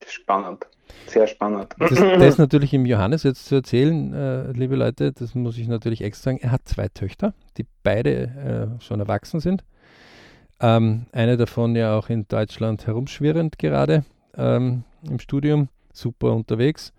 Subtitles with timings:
[0.08, 0.66] Spannend,
[1.06, 1.74] sehr spannend.
[1.78, 6.02] Das, das natürlich im Johannes jetzt zu erzählen, äh, liebe Leute, das muss ich natürlich
[6.02, 6.38] extra sagen.
[6.42, 9.64] Er hat zwei Töchter, die beide äh, schon erwachsen sind.
[10.60, 14.04] Ähm, eine davon ja auch in Deutschland herumschwirrend gerade
[14.36, 16.92] ähm, im Studium, super unterwegs.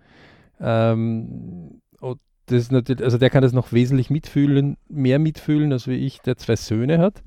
[0.60, 1.80] Ähm,
[2.48, 6.20] das ist natürlich, also der kann das noch wesentlich mitfühlen, mehr mitfühlen, als wie ich,
[6.20, 7.22] der zwei Söhne hat,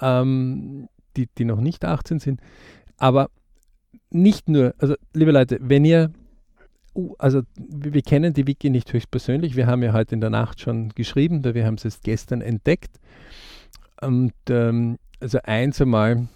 [0.00, 2.40] ähm, die, die noch nicht 18 sind.
[2.96, 3.28] Aber
[4.10, 6.10] nicht nur, also liebe Leute, wenn ihr,
[6.94, 10.60] uh, also wir kennen die Wiki nicht höchstpersönlich, wir haben ja heute in der Nacht
[10.60, 12.98] schon geschrieben, weil wir haben es erst gestern entdeckt.
[14.00, 16.28] Und ähm, also eins einmal,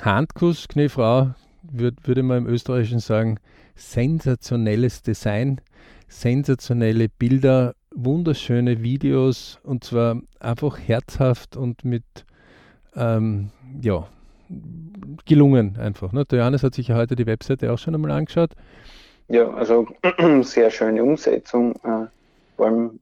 [0.00, 3.38] Handkuss, Kniefrau, würd, würde man im Österreichischen sagen,
[3.74, 5.60] sensationelles Design
[6.12, 12.04] sensationelle Bilder, wunderschöne Videos und zwar einfach herzhaft und mit,
[12.94, 13.50] ähm,
[13.80, 14.06] ja,
[15.24, 16.12] gelungen einfach.
[16.12, 16.24] Ne?
[16.24, 18.50] Der Johannes hat sich ja heute die Webseite auch schon einmal angeschaut.
[19.28, 19.86] Ja, also
[20.42, 22.06] sehr schöne Umsetzung, äh,
[22.56, 23.00] vor allem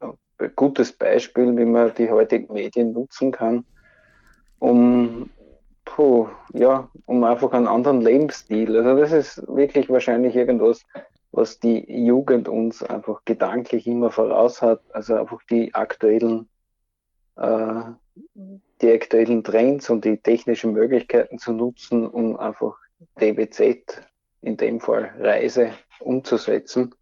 [0.00, 3.64] ein gutes Beispiel, wie man die heutigen Medien nutzen kann,
[4.58, 5.30] um
[5.84, 8.76] puh, ja, um einfach einen anderen Lebensstil.
[8.76, 10.84] Also das ist wirklich wahrscheinlich irgendwas,
[11.32, 14.80] was die Jugend uns einfach gedanklich immer voraus hat.
[14.92, 16.48] Also einfach die aktuellen,
[17.36, 17.82] äh,
[18.80, 22.76] die aktuellen Trends und die technischen Möglichkeiten zu nutzen, um einfach
[23.20, 24.02] DBZ,
[24.42, 26.94] in dem Fall Reise, umzusetzen.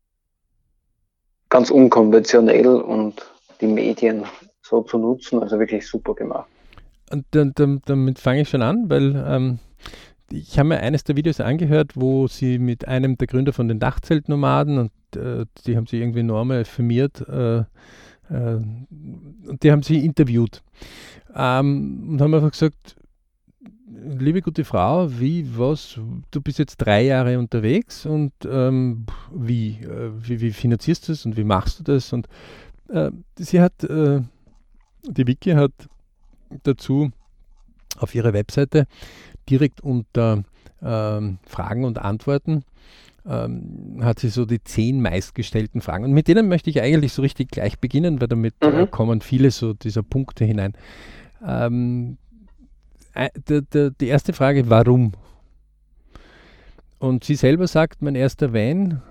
[1.49, 3.25] Ganz unkonventionell und
[3.61, 4.25] die Medien
[4.63, 6.49] so zu nutzen, also wirklich super gemacht.
[7.11, 9.59] Und damit fange ich schon an, weil ähm,
[10.31, 13.79] ich habe mir eines der Videos angehört, wo sie mit einem der Gründer von den
[13.79, 17.65] Dachzeltnomaden und äh, die haben sie irgendwie enorm firmiert äh, äh,
[18.31, 20.63] und die haben sie interviewt
[21.37, 22.97] ähm, und haben einfach gesagt,
[23.89, 25.99] liebe gute Frau, wie, was,
[26.31, 31.27] du bist jetzt drei Jahre unterwegs und ähm, wie, äh, wie, wie, finanzierst du das
[31.27, 32.13] und wie machst du das?
[32.13, 32.27] Und
[32.89, 34.21] äh, sie hat, äh,
[35.09, 35.73] die Wiki hat
[36.63, 37.11] dazu
[37.99, 38.87] auf ihrer Webseite
[39.49, 40.45] direkt unter
[40.83, 42.65] ähm, Fragen und Antworten
[43.29, 46.05] ähm, hat sie so die zehn meistgestellten Fragen.
[46.05, 48.91] Und mit denen möchte ich eigentlich so richtig gleich beginnen, weil damit äh, mhm.
[48.91, 50.75] kommen viele so dieser Punkte hinein.
[51.47, 52.19] Ähm,
[53.15, 55.13] äh, die, die, die erste Frage, warum?
[56.99, 59.03] Und sie selber sagt, mein erster Van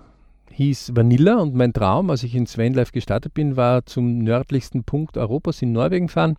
[0.51, 5.17] hieß Vanilla und mein Traum, als ich ins Vanlife gestartet bin, war zum nördlichsten Punkt
[5.17, 6.37] Europas in Norwegen fahren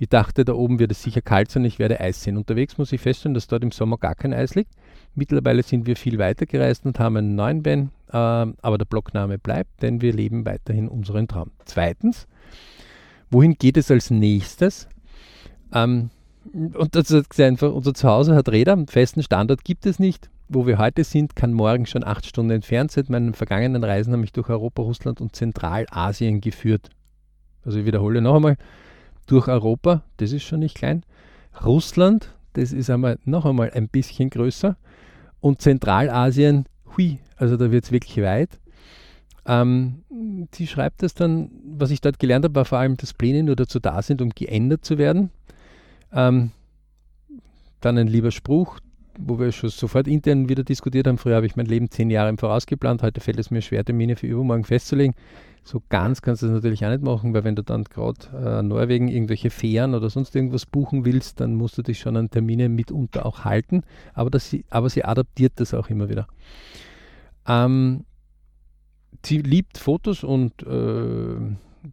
[0.00, 2.38] ich dachte, da oben wird es sicher kalt sein, ich werde Eis sehen.
[2.38, 4.72] Unterwegs muss ich feststellen, dass dort im Sommer gar kein Eis liegt.
[5.14, 8.16] Mittlerweile sind wir viel weiter gereist und haben einen neuen Van, äh,
[8.62, 11.50] aber der Blockname bleibt, denn wir leben weiterhin unseren Traum.
[11.66, 12.26] Zweitens,
[13.30, 14.88] wohin geht es als nächstes?
[15.72, 16.10] Ähm,
[16.52, 20.30] und das ist einfach, unser Zuhause hat Räder, einen festen Standard gibt es nicht.
[20.50, 23.04] wo wir heute sind, kann morgen schon acht Stunden entfernt sein.
[23.08, 26.90] Meine vergangenen Reisen haben mich durch Europa, Russland und Zentralasien geführt.
[27.64, 28.56] Also ich wiederhole noch einmal,
[29.26, 31.04] durch Europa, das ist schon nicht klein,
[31.64, 34.76] Russland, das ist einmal noch einmal ein bisschen größer
[35.40, 36.66] und Zentralasien,
[36.96, 38.58] hui, also da wird es wirklich weit.
[39.46, 40.02] Ähm,
[40.52, 43.56] sie schreibt das dann, was ich dort gelernt habe, war vor allem, dass Pläne nur
[43.56, 45.30] dazu da sind, um geändert zu werden.
[46.12, 46.50] Ähm,
[47.80, 48.78] dann ein lieber Spruch,
[49.18, 51.18] wo wir schon sofort intern wieder diskutiert haben.
[51.18, 53.84] Früher habe ich mein Leben zehn Jahre im Voraus geplant, heute fällt es mir schwer,
[53.84, 55.14] Termine für übermorgen festzulegen.
[55.62, 58.62] So ganz kannst du das natürlich auch nicht machen, weil wenn du dann gerade äh,
[58.62, 62.68] Norwegen irgendwelche Fähren oder sonst irgendwas buchen willst, dann musst du dich schon an Termine
[62.68, 63.82] mitunter auch halten.
[64.14, 66.26] Aber, das, aber sie adaptiert das auch immer wieder.
[67.46, 68.04] Ähm,
[69.24, 71.36] sie liebt Fotos und äh,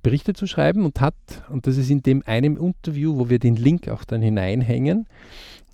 [0.02, 1.16] Berichte zu schreiben und hat,
[1.50, 5.08] und das ist in dem einem Interview, wo wir den Link auch dann hineinhängen,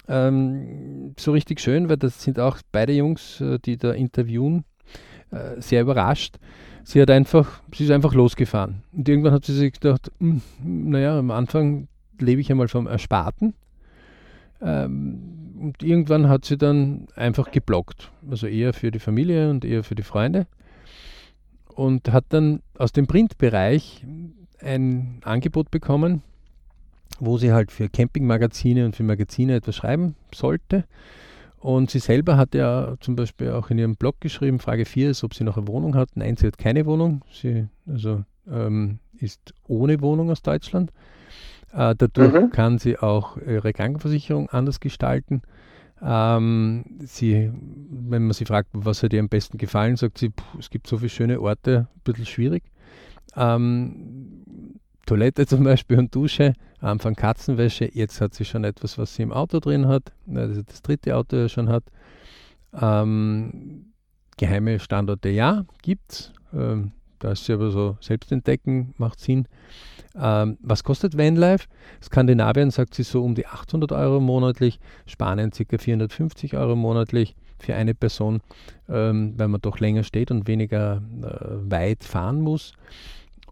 [0.07, 4.65] ähm, so richtig schön, weil das sind auch beide Jungs, äh, die da interviewen,
[5.31, 6.38] äh, sehr überrascht.
[6.83, 8.83] Sie hat einfach, sie ist einfach losgefahren.
[8.92, 11.88] Und irgendwann hat sie sich gedacht, hm, naja, am Anfang
[12.19, 13.54] lebe ich einmal vom Ersparten.
[14.62, 18.12] Ähm, und irgendwann hat sie dann einfach geblockt.
[18.30, 20.45] Also eher für die Familie und eher für die Freunde.
[21.75, 24.06] Und hat dann aus dem Printbereich
[24.62, 26.22] ein Angebot bekommen,
[27.20, 30.86] wo sie halt für Campingmagazine und für Magazine etwas schreiben sollte.
[31.60, 35.24] Und sie selber hat ja zum Beispiel auch in ihrem Blog geschrieben, Frage 4 ist,
[35.24, 36.10] ob sie noch eine Wohnung hat.
[36.16, 37.22] Nein, sie hat keine Wohnung.
[37.31, 40.92] Sie also, ähm, ist ohne Wohnung aus Deutschland.
[41.72, 42.50] Äh, dadurch mhm.
[42.52, 45.42] kann sie auch ihre Krankenversicherung anders gestalten.
[46.06, 47.52] Ähm, sie,
[47.90, 50.88] wenn man sie fragt, was hat ihr am besten gefallen, sagt sie, pff, es gibt
[50.88, 52.64] so viele schöne Orte, ein bisschen schwierig.
[53.36, 59.16] Ähm, Toilette zum Beispiel und Dusche, am Anfang Katzenwäsche, jetzt hat sie schon etwas, was
[59.16, 61.84] sie im Auto drin hat, also das dritte Auto ja schon hat.
[62.74, 63.94] Ähm,
[64.38, 66.34] geheime Standorte, ja, gibt's.
[66.54, 69.48] Ähm, da ist sie aber so selbst entdecken, macht Sinn.
[70.15, 71.68] Ähm, was kostet Vanlife?
[72.01, 75.77] Skandinavien sagt sie so um die 800 Euro monatlich, Spanien ca.
[75.77, 78.42] 450 Euro monatlich für eine Person,
[78.89, 82.74] ähm, weil man doch länger steht und weniger äh, weit fahren muss.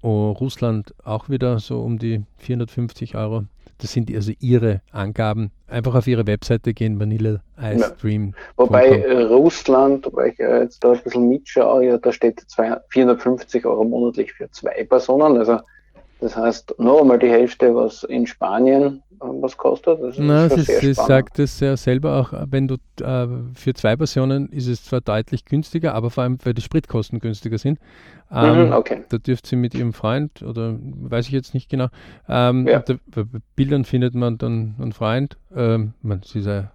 [0.03, 3.45] Oh, Russland auch wieder so um die 450 Euro.
[3.77, 5.51] Das sind also ihre Angaben.
[5.67, 8.27] Einfach auf ihre Webseite gehen, Vanilla Ice Stream.
[8.27, 8.33] Ja.
[8.57, 12.45] Wobei äh, Russland, wobei ich äh, jetzt da ein bisschen mitschaue, ja, da steht
[12.89, 15.37] 450 Euro monatlich für zwei Personen.
[15.37, 15.59] Also
[16.21, 20.01] das heißt, noch einmal die Hälfte, was in Spanien äh, was kostet.
[20.01, 24.47] Das Na, sie, sie sagt es ja selber auch, wenn du äh, für zwei Personen
[24.49, 27.79] ist es zwar deutlich günstiger, aber vor allem, weil die Spritkosten günstiger sind.
[28.31, 29.03] Ähm, mhm, okay.
[29.09, 31.87] Da dürft sie mit ihrem Freund oder weiß ich jetzt nicht genau.
[32.29, 32.79] Ähm, ja.
[32.79, 33.23] da, bei
[33.55, 35.37] Bildern findet man dann einen Freund.
[35.55, 36.69] Ähm, man, sie ist eine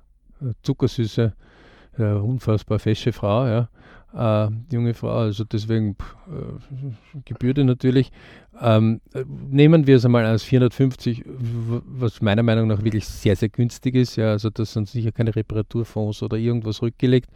[0.64, 1.32] zuckersüße,
[1.98, 3.68] äh, unfassbar fesche Frau, ja
[4.16, 8.10] äh, junge Frau, also deswegen pff, äh, Gebührte natürlich.
[8.60, 9.00] Ähm,
[9.50, 14.16] nehmen wir es einmal als 450, was meiner Meinung nach wirklich sehr, sehr günstig ist.
[14.16, 17.28] Ja, also das sind sicher keine Reparaturfonds oder irgendwas rückgelegt,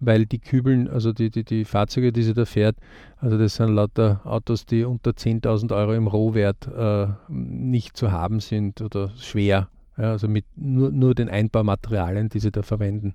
[0.00, 2.76] weil die Kübeln, also die, die, die Fahrzeuge, die sie da fährt,
[3.18, 8.40] also das sind lauter Autos, die unter 10.000 Euro im Rohwert äh, nicht zu haben
[8.40, 9.68] sind oder schwer.
[9.96, 13.14] Ja, also mit nur, nur den Einbaumaterialien, die sie da verwenden.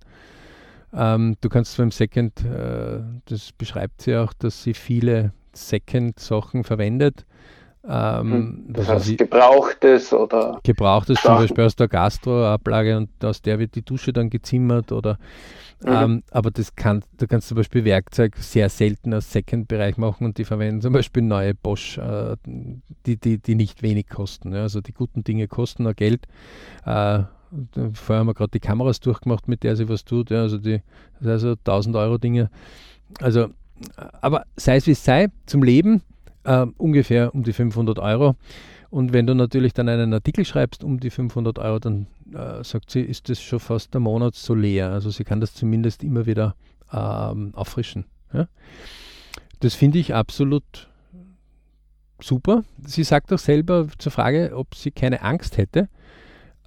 [0.94, 7.26] Ähm, du kannst beim Second, äh, das beschreibt sie auch, dass sie viele Second-Sachen verwendet.
[7.88, 8.66] Ähm, hm.
[8.70, 11.38] das heißt sie, Gebrauchtes oder Gebrauchtes Sachen.
[11.38, 15.18] zum Beispiel aus der Gastroablage und aus der wird die Dusche dann gezimmert oder
[15.84, 15.92] mhm.
[15.92, 20.38] ähm, aber das kann, du kannst zum Beispiel Werkzeug sehr selten aus Second-Bereich machen und
[20.38, 24.54] die verwenden zum Beispiel neue Bosch, äh, die, die, die nicht wenig kosten.
[24.54, 24.62] Ja.
[24.62, 26.28] Also die guten Dinge kosten auch Geld.
[26.86, 27.24] Äh,
[27.94, 30.30] vorher haben wir gerade die Kameras durchgemacht, mit der sie was tut.
[30.30, 30.82] Ja, also die,
[31.24, 32.50] also 1000 Euro Dinge.
[33.20, 33.50] Also,
[34.22, 36.02] aber sei es wie es sei, zum Leben
[36.44, 38.36] äh, ungefähr um die 500 Euro.
[38.90, 42.92] Und wenn du natürlich dann einen Artikel schreibst um die 500 Euro, dann äh, sagt
[42.92, 44.92] sie, ist das schon fast der Monat so leer.
[44.92, 46.56] Also sie kann das zumindest immer wieder
[46.92, 48.06] ähm, auffrischen.
[48.34, 48.48] Ja?
[49.62, 50.90] Das finde ich absolut
[52.20, 52.64] super.
[52.86, 55.88] Sie sagt auch selber zur Frage, ob sie keine Angst hätte.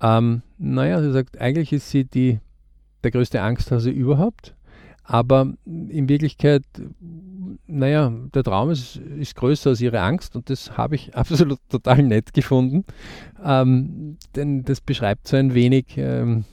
[0.00, 2.38] Ähm, naja, sie sagt, eigentlich ist sie die,
[3.02, 4.54] der größte Angsthase überhaupt.
[5.04, 6.62] Aber in Wirklichkeit,
[7.66, 12.02] naja, der Traum ist, ist größer als ihre Angst und das habe ich absolut total
[12.02, 12.84] nett gefunden.
[13.44, 16.44] Ähm, denn das beschreibt so ein wenig, ähm,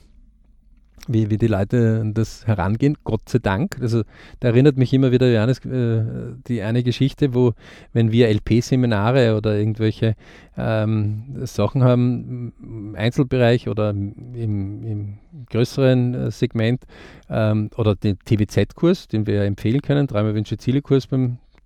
[1.08, 3.76] wie, wie die Leute das herangehen, Gott sei Dank.
[3.80, 4.02] Also
[4.40, 6.02] da erinnert mich immer wieder Johannes, äh,
[6.46, 7.54] die eine Geschichte, wo,
[7.92, 10.14] wenn wir LP-Seminare oder irgendwelche
[10.56, 15.18] ähm, Sachen haben, im Einzelbereich oder im, im
[15.50, 16.84] größeren äh, Segment
[17.28, 21.08] ähm, oder den TWZ-Kurs, den wir empfehlen können, dreimal Wünsche Ziele-Kurs,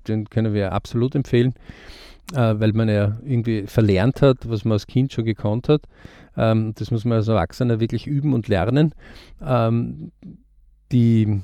[0.09, 1.55] den können wir absolut empfehlen,
[2.33, 5.83] äh, weil man ja irgendwie verlernt hat, was man als Kind schon gekonnt hat.
[6.37, 8.95] Ähm, das muss man als Erwachsener wirklich üben und lernen.
[9.45, 10.13] Ähm,
[10.93, 11.41] die,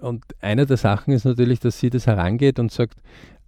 [0.00, 3.00] und eine der Sachen ist natürlich, dass sie das herangeht und sagt,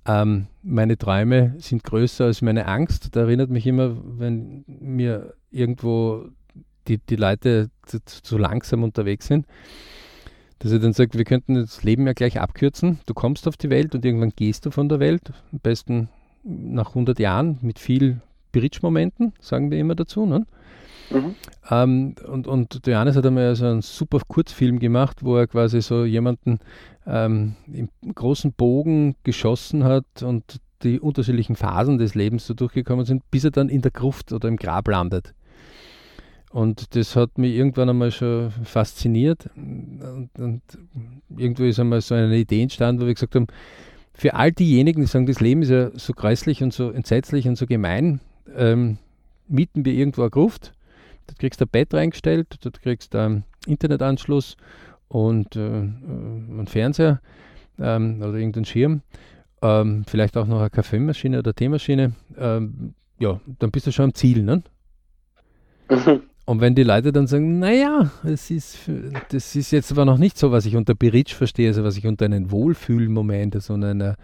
[0.07, 3.14] ähm, meine Träume sind größer als meine Angst.
[3.16, 6.28] Da erinnert mich immer, wenn mir irgendwo
[6.88, 9.47] die, die Leute zu, zu langsam unterwegs sind,
[10.59, 12.99] dass er dann sagt, wir könnten das Leben ja gleich abkürzen.
[13.07, 15.33] Du kommst auf die Welt und irgendwann gehst du von der Welt.
[15.52, 16.09] Am besten
[16.42, 18.21] nach 100 Jahren mit viel
[18.52, 20.26] Bridge-Momenten, sagen wir immer dazu.
[20.26, 20.47] Ne?
[21.11, 21.35] Mhm.
[21.71, 25.83] Ähm, und, und der Johannes hat einmal so einen super Kurzfilm gemacht, wo er quasi
[25.83, 26.59] so jemanden
[27.07, 33.28] ähm, im großen Bogen geschossen hat und die unterschiedlichen Phasen des Lebens so durchgekommen sind,
[33.30, 35.35] bis er dann in der Gruft oder im Grab landet.
[36.50, 39.49] Und das hat mich irgendwann einmal schon fasziniert.
[39.54, 40.62] Und, und
[41.37, 43.47] irgendwo ist einmal so eine Idee entstanden, wo wir gesagt haben,
[44.14, 47.57] für all diejenigen, die sagen, das Leben ist ja so gräuslich und so entsetzlich und
[47.57, 48.21] so gemein,
[48.57, 48.99] ähm,
[49.49, 50.73] mieten wir irgendwo eine Gruft.
[51.26, 54.57] Dort kriegst du ein Bett reingestellt, dort kriegst du einen Internetanschluss
[55.09, 57.21] und äh, äh, einen Fernseher
[57.78, 59.02] ähm, oder irgendeinen Schirm.
[59.62, 62.12] Ähm, vielleicht auch noch eine Kaffeemaschine oder Teemaschine.
[62.38, 64.42] Ähm, ja, dann bist du schon am Ziel.
[64.42, 64.62] Ne?
[65.90, 66.23] Mhm.
[66.47, 68.90] Und wenn die Leute dann sagen, naja, es ist,
[69.28, 72.09] das ist jetzt aber noch nicht so, was ich unter Beritsch verstehe, also was ich
[72.09, 74.16] unter einem Wohlfühlmoment, also einer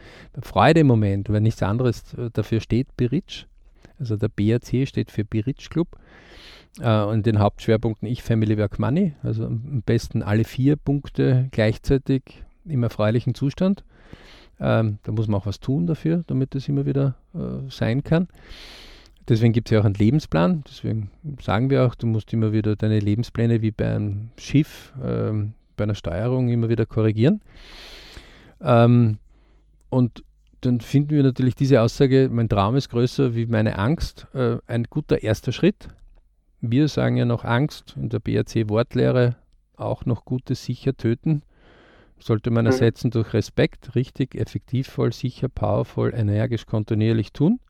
[0.43, 2.03] Freudemoment, wenn nichts anderes
[2.33, 3.45] dafür steht, Beritsch,
[3.99, 5.89] also der BRC steht für Biritsch Club.
[6.81, 9.15] Äh, und den Hauptschwerpunkten Ich, Family, Work, Money.
[9.23, 13.85] Also am besten alle vier Punkte gleichzeitig im erfreulichen Zustand.
[14.59, 18.29] Ähm, da muss man auch was tun dafür, damit das immer wieder äh, sein kann.
[19.29, 20.63] Deswegen gibt es ja auch einen Lebensplan.
[20.69, 21.11] Deswegen
[21.43, 25.85] sagen wir auch, du musst immer wieder deine Lebenspläne wie bei einem Schiff, ähm, bei
[25.85, 27.41] einer Steuerung immer wieder korrigieren.
[28.61, 29.19] Ähm,
[29.91, 30.23] und
[30.67, 34.85] dann finden wir natürlich diese Aussage, mein Traum ist größer wie meine Angst, äh, ein
[34.85, 35.89] guter erster Schritt.
[36.61, 39.37] Wir sagen ja noch Angst in der BRC-Wortlehre
[39.77, 41.43] auch noch Gutes sicher töten.
[42.19, 42.73] Sollte man mhm.
[42.73, 47.61] ersetzen durch Respekt, richtig, effektivvoll, sicher, powervoll, energisch, kontinuierlich tun.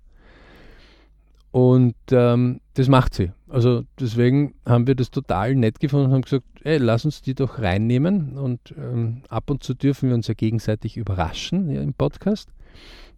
[1.50, 3.32] Und ähm, das macht sie.
[3.48, 7.34] Also deswegen haben wir das total nett gefunden und haben gesagt, ey, lass uns die
[7.34, 8.36] doch reinnehmen.
[8.38, 12.50] Und ähm, ab und zu dürfen wir uns ja gegenseitig überraschen ja, im Podcast.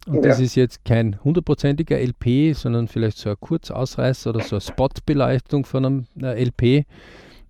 [0.07, 0.21] Und ja.
[0.21, 5.65] das ist jetzt kein hundertprozentiger LP, sondern vielleicht so ein Kurzausreißer oder so eine Spotbeleuchtung
[5.65, 6.85] von einem äh, LP.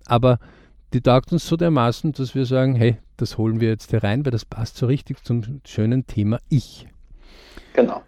[0.06, 0.40] Aber
[0.94, 4.26] die taugt uns so dermaßen, dass wir sagen, hey, das holen wir jetzt hier rein,
[4.26, 6.88] weil das passt so richtig zum schönen Thema Ich.
[7.74, 8.02] Genau.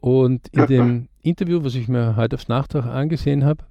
[0.00, 3.64] Und in dem Interview, was ich mir heute aufs Nachtrag angesehen habe,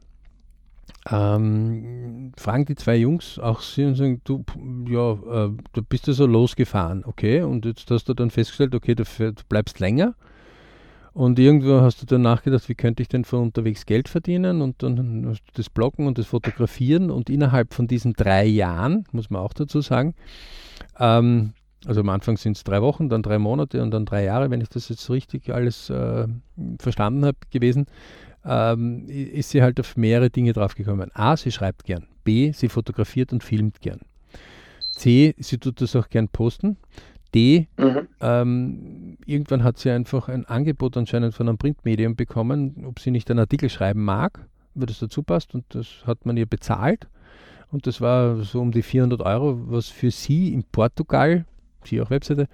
[1.10, 4.44] ähm, fragen die zwei Jungs auch sie und sagen, du,
[4.88, 8.96] ja, äh, du bist ja so losgefahren, okay, und jetzt hast du dann festgestellt, okay,
[8.96, 10.16] du, du bleibst länger.
[11.13, 14.63] Und irgendwo hast du dann nachgedacht, wie könnte ich denn von unterwegs Geld verdienen?
[14.63, 17.12] Und dann hast du das Bloggen und das Fotografieren.
[17.12, 20.16] Und innerhalb von diesen drei Jahren, muss man auch dazu sagen,
[21.00, 21.54] ähm,
[21.86, 24.62] also am Anfang sind es drei Wochen, dann drei Monate und dann drei Jahre, wenn
[24.62, 26.28] ich das jetzt richtig alles äh,
[26.80, 27.86] verstanden habe, gewesen,
[28.46, 31.12] ähm, ist sie halt auf mehrere Dinge draufgekommen.
[31.14, 32.08] A, sie schreibt gern.
[32.24, 34.02] B, sie fotografiert und filmt gern.
[34.92, 36.78] C, sie tut das auch gern posten.
[37.34, 38.08] D, mhm.
[38.22, 43.30] ähm, irgendwann hat sie einfach ein Angebot anscheinend von einem Printmedium bekommen, ob sie nicht
[43.32, 44.46] einen Artikel schreiben mag,
[44.76, 47.08] weil das dazu passt und das hat man ihr bezahlt.
[47.72, 51.46] Und das war so um die 400 Euro, was für sie in Portugal,
[51.84, 52.48] sie auch Webseite,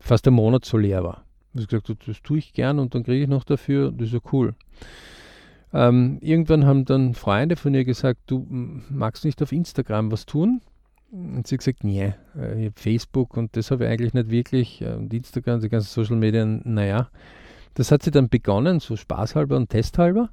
[0.00, 1.24] fast ein Monat so leer war.
[1.54, 4.14] Ich habe gesagt, das tue ich gern und dann kriege ich noch dafür, das ist
[4.14, 4.56] ja cool.
[5.74, 10.62] Ähm, irgendwann haben dann Freunde von ihr gesagt, du magst nicht auf Instagram was tun?
[11.10, 14.30] Und sie hat gesagt, nee, äh, ich habe Facebook und das habe ich eigentlich nicht
[14.30, 14.82] wirklich.
[14.82, 17.08] Äh, und Instagram, die ganzen Social Medien, naja.
[17.74, 20.30] Das hat sie dann begonnen, so spaßhalber und testhalber.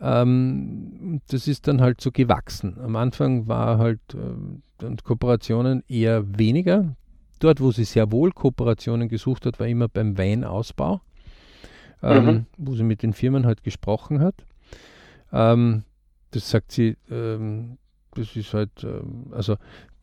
[0.00, 2.78] Ähm, das ist dann halt so gewachsen.
[2.80, 6.94] Am Anfang war halt äh, Kooperationen eher weniger.
[7.40, 11.00] Dort, wo sie sehr wohl Kooperationen gesucht hat, war immer beim Weinausbau,
[12.02, 12.46] ähm, mhm.
[12.56, 14.44] wo sie mit den Firmen halt gesprochen hat.
[15.32, 15.84] Ähm,
[16.30, 17.78] das sagt sie, ähm,
[18.14, 19.56] das ist halt, ähm, also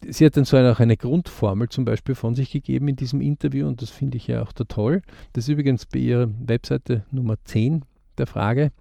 [0.06, 3.22] sie hat dann so eine, auch eine Grundformel zum Beispiel von sich gegeben in diesem
[3.22, 5.02] Interview und das finde ich ja auch da toll.
[5.34, 7.84] Das ist übrigens bei ihrer Webseite Nummer 10
[8.18, 8.72] der Frage,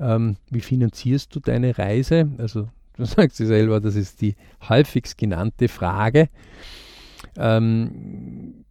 [0.00, 2.30] ähm, wie finanzierst du deine Reise?
[2.38, 2.68] Also
[2.98, 4.34] sagt sie selber, das ist die
[4.68, 6.28] häufigst genannte Frage.
[7.36, 8.64] Ähm,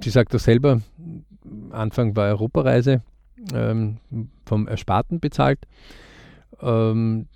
[0.00, 0.80] sie sagt das selber,
[1.70, 3.02] Anfang war Europareise
[3.52, 3.98] ähm,
[4.44, 5.60] vom Ersparten bezahlt.
[6.62, 7.26] Ähm,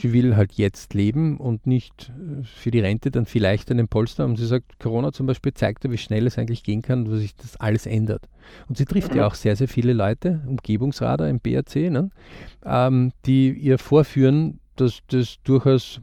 [0.00, 4.24] sie will halt jetzt leben und nicht äh, für die Rente dann vielleicht einen Polster.
[4.24, 7.16] Und sie sagt, Corona zum Beispiel zeigt ja, wie schnell es eigentlich gehen kann, wo
[7.16, 8.28] sich das alles ändert.
[8.68, 9.28] Und sie trifft ja mhm.
[9.28, 12.10] auch sehr, sehr viele Leute, Umgebungsradar im BRC, ne,
[12.64, 16.00] ähm, die ihr vorführen, dass das durchaus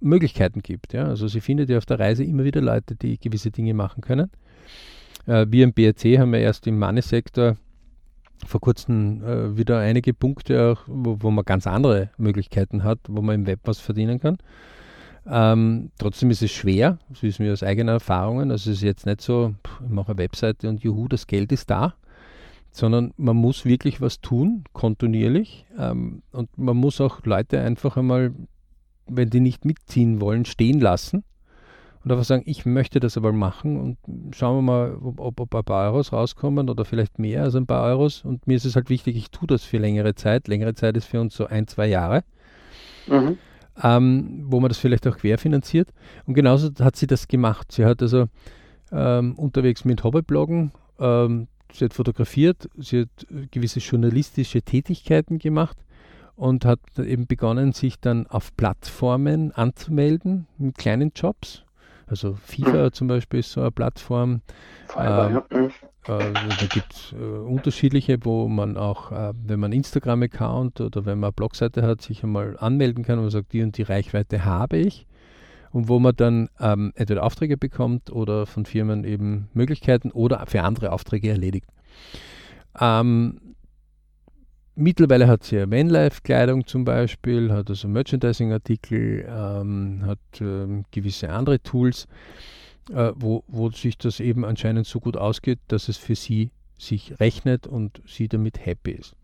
[0.00, 0.92] Möglichkeiten gibt.
[0.92, 1.06] Ja?
[1.06, 4.30] Also sie findet ja auf der Reise immer wieder Leute, die gewisse Dinge machen können.
[5.26, 7.56] Äh, wir im BRC haben ja erst im Mannesektor
[8.46, 13.22] vor kurzem äh, wieder einige Punkte, auch, wo, wo, man ganz andere Möglichkeiten hat, wo
[13.22, 14.38] man im Web was verdienen kann.
[15.26, 18.50] Ähm, trotzdem ist es schwer, das wissen wir aus eigenen Erfahrungen.
[18.50, 21.70] Also es ist jetzt nicht so, ich mache eine Webseite und juhu, das Geld ist
[21.70, 21.94] da,
[22.72, 25.66] sondern man muss wirklich was tun, kontinuierlich.
[25.78, 28.32] Ähm, und man muss auch Leute einfach einmal,
[29.06, 31.24] wenn die nicht mitziehen wollen, stehen lassen
[32.04, 35.64] und einfach sagen, ich möchte das aber machen und schauen wir mal, ob, ob ein
[35.64, 38.24] paar Euros rauskommen oder vielleicht mehr als ein paar Euros.
[38.24, 40.48] Und mir ist es halt wichtig, ich tue das für längere Zeit.
[40.48, 42.24] Längere Zeit ist für uns so ein, zwei Jahre,
[43.06, 43.38] mhm.
[43.82, 45.90] ähm, wo man das vielleicht auch querfinanziert.
[46.26, 47.70] Und genauso hat sie das gemacht.
[47.70, 48.26] Sie hat also
[48.90, 55.78] ähm, unterwegs mit Hobbybloggen, ähm, sie hat fotografiert, sie hat gewisse journalistische Tätigkeiten gemacht
[56.34, 61.62] und hat eben begonnen, sich dann auf Plattformen anzumelden mit kleinen Jobs
[62.12, 62.92] also FIFA mhm.
[62.92, 64.42] zum Beispiel ist so eine Plattform.
[64.86, 65.56] Fiverr, äh.
[65.56, 65.66] Mhm.
[65.66, 71.18] äh, da gibt es äh, unterschiedliche, wo man auch, äh, wenn man Instagram-Account oder wenn
[71.18, 74.76] man eine Blogseite hat, sich einmal anmelden kann und sagt, die und die Reichweite habe
[74.76, 75.06] ich.
[75.70, 80.62] Und wo man dann ähm, entweder Aufträge bekommt oder von Firmen eben Möglichkeiten oder für
[80.64, 81.66] andere Aufträge erledigt.
[82.78, 83.51] Ähm,
[84.82, 91.60] Mittlerweile hat sie ja Vanlife-Kleidung zum Beispiel, hat also Merchandising-Artikel, ähm, hat ähm, gewisse andere
[91.60, 92.08] Tools,
[92.90, 97.20] äh, wo, wo sich das eben anscheinend so gut ausgeht, dass es für sie sich
[97.20, 99.14] rechnet und sie damit happy ist.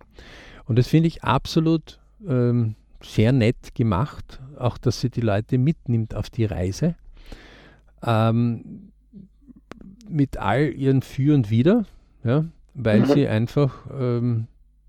[0.66, 6.14] Und das finde ich absolut ähm, sehr nett gemacht, auch dass sie die Leute mitnimmt
[6.14, 6.94] auf die Reise.
[8.04, 8.92] Ähm,
[10.08, 11.84] mit all ihren Für und Wider,
[12.22, 13.06] ja, weil mhm.
[13.06, 14.46] sie einfach ähm,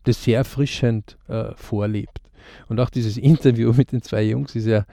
[0.10, 2.20] das sehr erfrischend äh, vorlebt.
[2.68, 4.86] Und auch dieses Interview mit den zwei Jungs ist ja,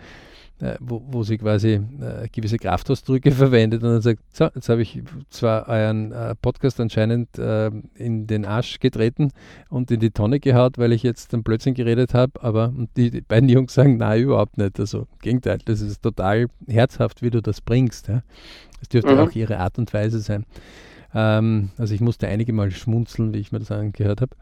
[0.60, 4.80] äh, wo, wo, sie quasi äh, gewisse Kraftausdrücke verwendet und dann sagt, so, jetzt habe
[4.80, 9.32] ich zwar euren äh, Podcast anscheinend äh, in den Arsch getreten
[9.68, 13.20] und in die Tonne gehaut, weil ich jetzt dann Blödsinn geredet habe, aber die, die,
[13.20, 14.80] beiden Jungs sagen, nein, überhaupt nicht.
[14.80, 18.08] Also im Gegenteil, das ist total herzhaft, wie du das bringst.
[18.08, 18.22] Ja.
[18.80, 19.20] Das dürfte mhm.
[19.20, 20.46] auch ihre Art und Weise sein.
[21.14, 24.34] Ähm, also ich musste einige Mal schmunzeln, wie ich mir das angehört habe.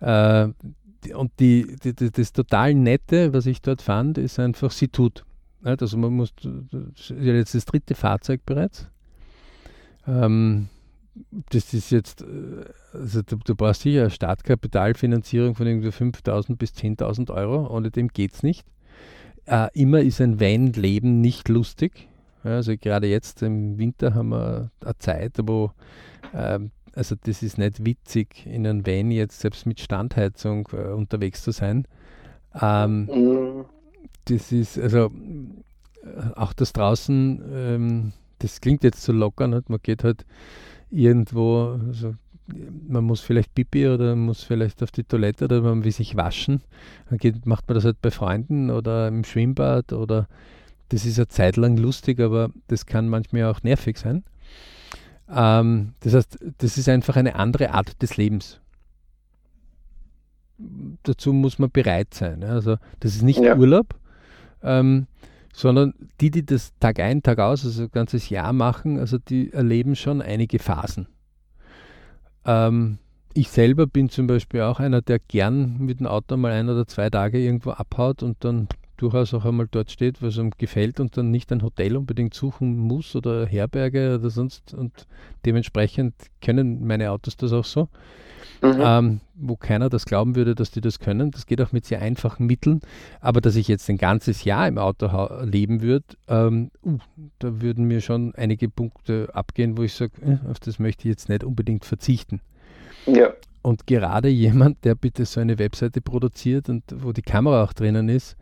[0.00, 0.48] Äh,
[1.14, 5.24] und die, die, die, das total Nette, was ich dort fand, ist einfach, sie tut.
[5.62, 6.32] Also man muss,
[7.08, 8.88] jetzt das dritte Fahrzeug bereits.
[10.06, 10.68] Ähm,
[11.50, 16.72] das ist jetzt, äh, also du, du brauchst sicher eine Startkapitalfinanzierung von irgendwie 5.000 bis
[16.72, 18.66] 10.000 Euro, ohne dem geht es nicht.
[19.46, 22.08] Äh, immer ist ein Van-Leben nicht lustig.
[22.42, 25.72] Also gerade jetzt im Winter haben wir eine Zeit, wo
[26.32, 26.58] äh,
[26.94, 31.52] also das ist nicht witzig, in einem Van jetzt selbst mit Standheizung äh, unterwegs zu
[31.52, 31.86] sein.
[32.60, 33.64] Ähm, mhm.
[34.26, 35.10] Das ist, also
[36.02, 39.68] äh, auch das draußen, ähm, das klingt jetzt so locker, nicht?
[39.68, 40.24] man geht halt
[40.90, 42.14] irgendwo, also
[42.88, 46.62] man muss vielleicht pipi oder muss vielleicht auf die Toilette oder man will sich waschen.
[47.08, 50.26] Dann geht, macht man das halt bei Freunden oder im Schwimmbad oder
[50.88, 54.24] das ist eine Zeit lang lustig, aber das kann manchmal auch nervig sein.
[55.32, 58.60] Ähm, das heißt, das ist einfach eine andere Art des Lebens.
[61.02, 62.44] Dazu muss man bereit sein.
[62.44, 63.56] Also das ist nicht ja.
[63.56, 63.94] Urlaub,
[64.62, 65.06] ähm,
[65.52, 69.52] sondern die, die das Tag ein, Tag aus, also ein ganzes Jahr machen, also die
[69.52, 71.06] erleben schon einige Phasen.
[72.44, 72.98] Ähm,
[73.32, 76.86] ich selber bin zum Beispiel auch einer, der gern mit dem Auto mal ein oder
[76.86, 78.68] zwei Tage irgendwo abhaut und dann
[79.00, 82.76] durchaus auch einmal dort steht, was ihm gefällt und dann nicht ein Hotel unbedingt suchen
[82.76, 84.74] muss oder Herberge oder sonst.
[84.74, 85.06] Und
[85.46, 87.88] dementsprechend können meine Autos das auch so.
[88.62, 88.76] Mhm.
[88.78, 91.30] Ähm, wo keiner das glauben würde, dass die das können.
[91.30, 92.82] Das geht auch mit sehr einfachen Mitteln.
[93.20, 95.08] Aber dass ich jetzt ein ganzes Jahr im Auto
[95.44, 96.98] leben würde, ähm, uh,
[97.38, 101.12] da würden mir schon einige Punkte abgehen, wo ich sage, äh, auf das möchte ich
[101.12, 102.42] jetzt nicht unbedingt verzichten.
[103.06, 103.30] Ja.
[103.62, 108.10] Und gerade jemand, der bitte so eine Webseite produziert und wo die Kamera auch drinnen
[108.10, 108.36] ist,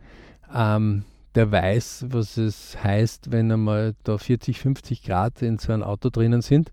[0.53, 1.03] ähm,
[1.35, 6.09] der weiß, was es heißt, wenn einmal da 40, 50 Grad in so einem Auto
[6.09, 6.71] drinnen sind.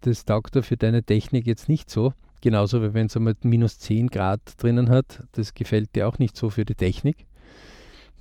[0.00, 2.12] Das taugt er für deine Technik jetzt nicht so.
[2.40, 5.22] Genauso wie wenn es einmal minus 10 Grad drinnen hat.
[5.32, 7.26] Das gefällt dir auch nicht so für die Technik.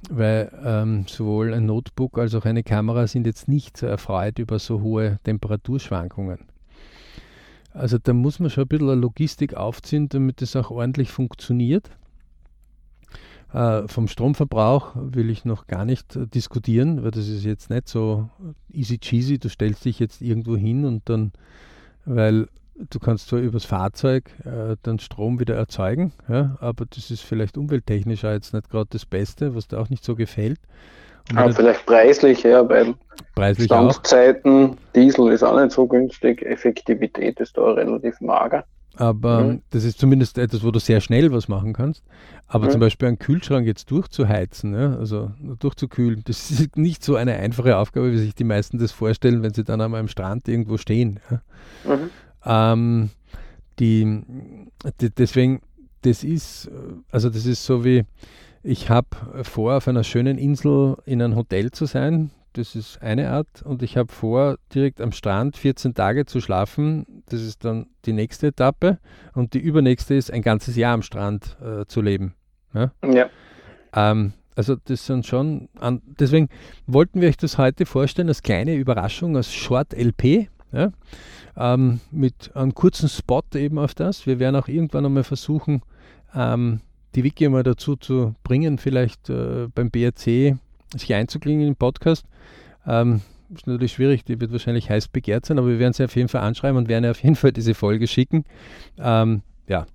[0.09, 4.59] weil ähm, sowohl ein Notebook als auch eine Kamera sind jetzt nicht so erfreut über
[4.59, 6.39] so hohe Temperaturschwankungen.
[7.73, 11.89] Also da muss man schon ein bisschen Logistik aufziehen, damit es auch ordentlich funktioniert.
[13.55, 17.87] Äh, vom Stromverbrauch will ich noch gar nicht äh, diskutieren, weil das ist jetzt nicht
[17.87, 18.27] so
[18.69, 19.39] easy cheesy.
[19.39, 21.31] Du stellst dich jetzt irgendwo hin und dann,
[22.03, 27.21] weil du kannst zwar übers Fahrzeug äh, dann Strom wieder erzeugen, ja, aber das ist
[27.21, 30.59] vielleicht umwelttechnisch auch jetzt nicht gerade das Beste, was dir auch nicht so gefällt.
[31.33, 32.93] Aber vielleicht preislich, ja, weil
[33.35, 34.77] preislich Standzeiten.
[34.93, 38.65] Diesel ist auch nicht so günstig, Effektivität ist da relativ mager.
[38.97, 39.61] Aber mhm.
[39.71, 42.03] das ist zumindest etwas, wo du sehr schnell was machen kannst.
[42.47, 42.71] Aber mhm.
[42.71, 47.77] zum Beispiel einen Kühlschrank jetzt durchzuheizen, ja, also durchzukühlen, das ist nicht so eine einfache
[47.77, 51.19] Aufgabe, wie sich die meisten das vorstellen, wenn sie dann an einem Strand irgendwo stehen.
[51.29, 51.41] Ja.
[51.95, 52.09] Mhm.
[52.45, 53.09] Ähm,
[53.79, 54.21] die,
[55.01, 55.61] die, deswegen,
[56.03, 56.69] das ist,
[57.11, 58.05] also das ist so wie,
[58.63, 59.07] ich habe
[59.43, 62.31] vor, auf einer schönen Insel in einem Hotel zu sein.
[62.55, 63.63] Das ist eine Art.
[63.63, 67.05] Und ich habe vor, direkt am Strand 14 Tage zu schlafen.
[67.25, 68.97] Das ist dann die nächste Etappe.
[69.33, 72.33] Und die übernächste ist, ein ganzes Jahr am Strand äh, zu leben.
[72.73, 72.91] Ja.
[73.03, 73.29] ja.
[73.93, 76.47] Ähm, also das sind schon, an, deswegen
[76.87, 80.47] wollten wir euch das heute vorstellen als kleine Überraschung, als Short LP.
[80.71, 80.91] Ja,
[81.57, 84.25] ähm, mit einem kurzen Spot eben auf das.
[84.25, 85.81] Wir werden auch irgendwann einmal versuchen,
[86.33, 86.81] ähm,
[87.15, 90.57] die Wiki mal dazu zu bringen, vielleicht äh, beim BRC
[90.93, 92.25] sich einzuklingen im Podcast.
[92.85, 93.21] Ähm,
[93.53, 96.29] ist natürlich schwierig, die wird wahrscheinlich heiß begehrt sein, aber wir werden sie auf jeden
[96.29, 98.43] Fall anschreiben und werden auf jeden Fall diese Folge schicken.
[98.97, 99.85] Ähm, ja,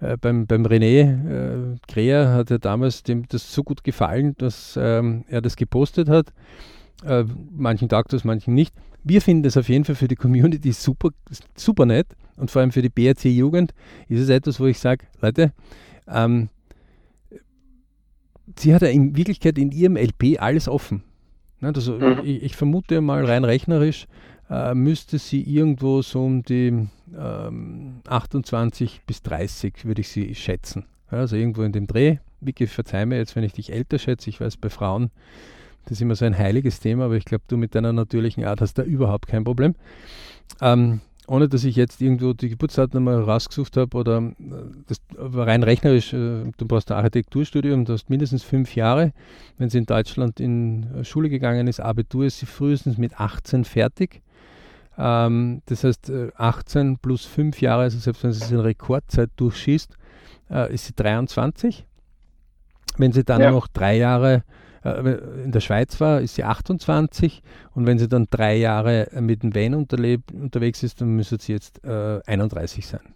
[0.00, 4.78] äh, beim, beim René äh, Kreher hat er damals dem das so gut gefallen, dass
[4.80, 6.32] ähm, er das gepostet hat.
[7.04, 8.74] Äh, manchen taugt das, manchen nicht.
[9.02, 11.10] Wir finden das auf jeden Fall für die Community super,
[11.56, 13.74] super nett und vor allem für die BRC Jugend
[14.08, 15.52] ist es etwas, wo ich sage, Leute,
[16.08, 16.48] ähm,
[18.56, 21.02] sie hat ja in Wirklichkeit in ihrem LP alles offen.
[21.60, 22.20] Also mhm.
[22.24, 24.06] ich, ich, vermute mal rein rechnerisch
[24.50, 30.84] äh, müsste sie irgendwo so um die ähm, 28 bis 30 würde ich sie schätzen.
[31.08, 32.18] Also irgendwo in dem Dreh.
[32.40, 34.28] Vicky, verzeih mir jetzt, wenn ich dich älter schätze.
[34.28, 35.10] Ich weiß, bei Frauen,
[35.84, 38.60] das ist immer so ein heiliges Thema, aber ich glaube, du mit deiner natürlichen Art
[38.60, 39.74] hast da überhaupt kein Problem.
[40.60, 44.32] Ähm, ohne dass ich jetzt irgendwo die Geburtsdaten mal rausgesucht habe oder äh,
[44.86, 49.12] das rein rechnerisch, äh, du brauchst ein Architekturstudium, du hast mindestens fünf Jahre.
[49.58, 53.64] Wenn sie in Deutschland in äh, Schule gegangen ist, Abitur ist sie frühestens mit 18
[53.64, 54.22] fertig.
[54.98, 59.96] Ähm, das heißt, 18 plus fünf Jahre, also selbst wenn sie es in Rekordzeit durchschießt,
[60.68, 61.86] ist sie 23.
[62.98, 63.50] Wenn sie dann ja.
[63.50, 64.44] noch drei Jahre
[64.84, 67.42] in der Schweiz war, ist sie 28
[67.74, 71.82] und wenn sie dann drei Jahre mit dem Van unterwegs ist, dann müsste sie jetzt
[71.84, 73.14] äh, 31 sein.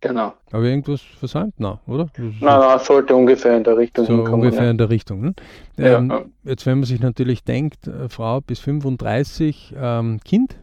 [0.00, 0.34] Genau.
[0.52, 1.54] Aber irgendwas versäumt?
[1.58, 2.08] Na, oder?
[2.16, 4.40] Nein, nein, sollte ungefähr in der Richtung so hinkommen.
[4.42, 4.70] Ungefähr ja.
[4.70, 5.20] in der Richtung.
[5.20, 5.34] Ne?
[5.76, 6.24] Ähm, ja.
[6.44, 10.56] Jetzt, wenn man sich natürlich denkt, äh, Frau bis 35, ähm, Kind,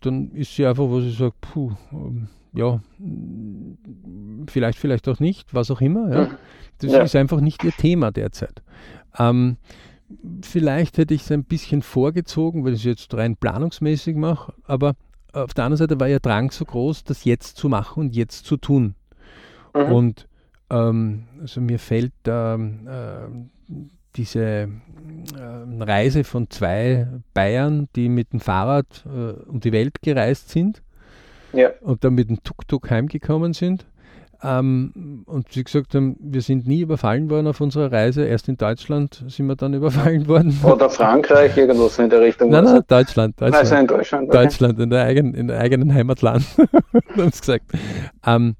[0.00, 2.80] dann ist sie einfach, wo sie sagt, puh, ähm, ja,
[4.46, 6.14] vielleicht, vielleicht auch nicht, was auch immer.
[6.14, 6.28] Ja.
[6.82, 7.02] Das ja.
[7.02, 8.62] ist einfach nicht ihr Thema derzeit.
[9.18, 9.56] Ähm,
[10.42, 14.94] vielleicht hätte ich es ein bisschen vorgezogen, weil ich es jetzt rein planungsmäßig mache, aber
[15.32, 18.44] auf der anderen Seite war ihr Drang so groß, das jetzt zu machen und jetzt
[18.44, 18.94] zu tun.
[19.74, 19.92] Mhm.
[19.92, 20.28] Und
[20.70, 23.74] ähm, also mir fällt ähm, äh,
[24.16, 24.68] diese äh,
[25.80, 30.82] Reise von zwei Bayern, die mit dem Fahrrad äh, um die Welt gereist sind
[31.52, 31.70] ja.
[31.80, 33.86] und dann mit dem Tuk-Tuk heimgekommen sind.
[34.44, 38.24] Ähm, und sie gesagt haben, wir sind nie überfallen worden auf unserer Reise.
[38.24, 40.58] Erst in Deutschland sind wir dann überfallen worden.
[40.64, 42.50] Oder Frankreich, irgendwas in der Richtung.
[42.50, 43.40] Nein, nein, Deutschland.
[43.40, 44.28] Deutschland, also in Deutschland.
[44.28, 44.44] Okay.
[44.44, 46.44] Deutschland, in der, eigenen, in der eigenen Heimatland,
[47.16, 47.66] haben sie gesagt.
[48.26, 48.56] Ähm,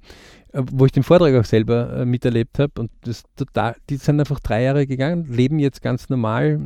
[0.52, 4.38] wo ich den Vortrag auch selber äh, miterlebt habe und das total, die sind einfach
[4.38, 6.60] drei Jahre gegangen, leben jetzt ganz normal,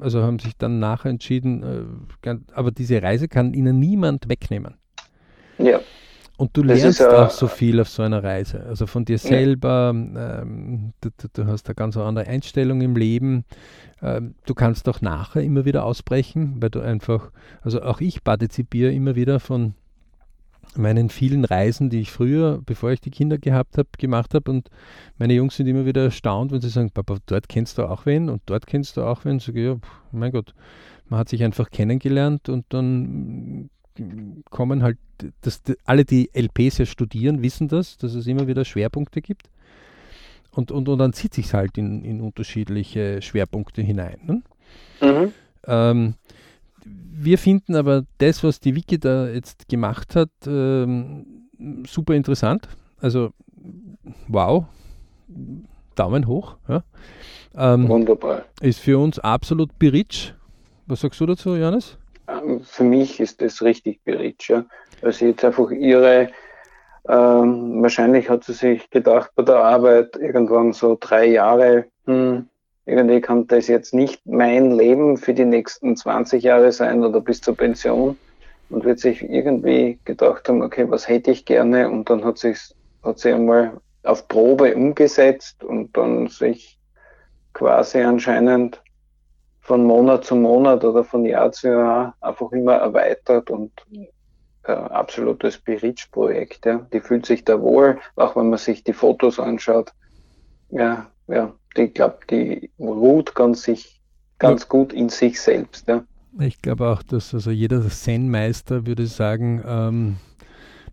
[0.00, 1.82] also haben sich dann nachher entschieden, äh,
[2.20, 4.74] ganz, aber diese Reise kann ihnen niemand wegnehmen.
[5.58, 5.80] Ja.
[6.40, 8.64] Und du das lernst auch so viel auf so einer Reise.
[8.66, 10.40] Also von dir selber, ja.
[10.40, 13.44] ähm, du, du, hast eine ganz andere Einstellung im Leben.
[14.00, 18.90] Ähm, du kannst auch nachher immer wieder ausbrechen, weil du einfach, also auch ich partizipiere
[18.90, 19.74] immer wieder von
[20.76, 24.50] meinen vielen Reisen, die ich früher, bevor ich die Kinder gehabt habe, gemacht habe.
[24.50, 24.70] Und
[25.18, 28.30] meine Jungs sind immer wieder erstaunt, wenn sie sagen, Papa, dort kennst du auch wen
[28.30, 29.40] und dort kennst du auch wen.
[29.40, 29.76] Sag ich, ja,
[30.10, 30.54] mein Gott,
[31.10, 33.68] man hat sich einfach kennengelernt und dann
[34.50, 34.98] kommen halt,
[35.42, 39.50] dass alle, die LPs ja studieren, wissen das, dass es immer wieder Schwerpunkte gibt.
[40.52, 44.18] Und, und, und dann zieht sich halt in, in unterschiedliche Schwerpunkte hinein.
[44.24, 44.42] Ne?
[45.00, 45.32] Mhm.
[45.66, 46.14] Ähm,
[46.84, 51.46] wir finden aber das, was die Wiki da jetzt gemacht hat, ähm,
[51.86, 52.68] super interessant.
[53.00, 53.32] Also,
[54.28, 54.64] wow.
[55.94, 56.56] Daumen hoch.
[56.66, 56.82] Ja.
[57.54, 58.44] Ähm, Wunderbar.
[58.60, 60.32] Ist für uns absolut Beritsch.
[60.86, 61.98] Was sagst du dazu, Janis?
[62.62, 64.64] Für mich ist das richtig Beritsch, ja.
[65.00, 66.28] Weil sie jetzt einfach ihre,
[67.08, 72.48] ähm, wahrscheinlich hat sie sich gedacht bei der Arbeit irgendwann so drei Jahre, hm,
[72.86, 77.40] irgendwie kann das jetzt nicht mein Leben für die nächsten 20 Jahre sein oder bis
[77.40, 78.16] zur Pension
[78.68, 82.58] und wird sich irgendwie gedacht haben, okay, was hätte ich gerne und dann hat, sich,
[83.02, 86.78] hat sie einmal auf Probe umgesetzt und dann sich
[87.52, 88.82] quasi anscheinend
[89.60, 93.72] von Monat zu Monat oder von Jahr zu Jahr einfach immer erweitert und
[94.64, 96.66] äh, absolutes Berichtsprojekt.
[96.66, 96.86] Ja.
[96.92, 99.92] Die fühlt sich da wohl, auch wenn man sich die Fotos anschaut.
[100.70, 104.00] Ja, ja, ich glaube, die ruht ganz, sich,
[104.38, 104.68] ganz ja.
[104.68, 105.86] gut in sich selbst.
[105.88, 106.04] Ja.
[106.38, 110.16] Ich glaube auch, dass also jeder Zen-Meister würde sagen, ähm,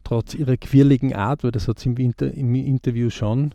[0.03, 3.53] trotz ihrer quirligen Art, weil das hat sie im, Inter im Interview schon,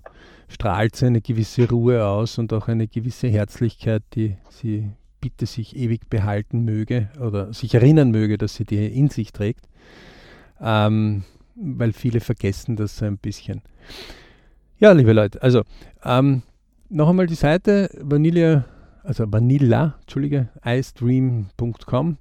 [0.48, 4.90] strahlt sie eine gewisse Ruhe aus und auch eine gewisse Herzlichkeit, die sie
[5.22, 9.66] bitte sich ewig behalten möge oder sich erinnern möge, dass sie die in sich trägt.
[10.60, 11.22] Ähm,
[11.54, 13.62] weil viele vergessen das so ein bisschen.
[14.78, 15.62] Ja, liebe Leute, also
[16.04, 16.42] ähm,
[16.90, 18.64] noch einmal die Seite Vanilla,
[19.02, 22.18] also Vanilla, Entschuldige, icedream.com.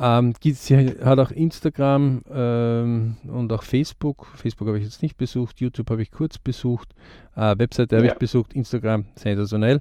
[0.00, 4.26] Ähm, sie hat auch Instagram ähm, und auch Facebook.
[4.36, 6.94] Facebook habe ich jetzt nicht besucht, YouTube habe ich kurz besucht,
[7.34, 8.12] äh, Webseite habe ja.
[8.12, 9.80] ich besucht, Instagram sensationell.